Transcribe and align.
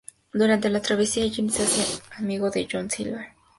Durante 0.33 0.67
la 0.71 0.81
travesía, 0.81 1.29
Jim 1.29 1.47
se 1.51 1.61
hace 1.61 2.01
amigo 2.17 2.49
de 2.49 2.67
John 2.67 2.89
Silver, 2.89 3.07
el 3.07 3.19
cocinero 3.19 3.19
del 3.19 3.35
navío. 3.35 3.39